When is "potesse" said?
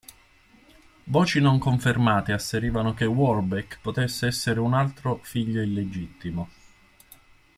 3.83-4.25